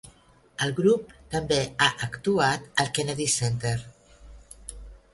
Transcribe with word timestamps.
El 0.67 0.71
grup 0.79 1.11
també 1.35 1.59
ha 1.87 1.91
actuat 2.09 2.83
al 2.85 2.93
Kennedy 2.99 3.31
Center. 3.39 3.79